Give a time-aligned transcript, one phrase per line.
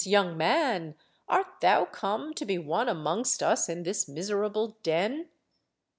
[0.07, 0.95] young man,
[1.27, 5.29] art thou come to be one amongst us in this miserable den?"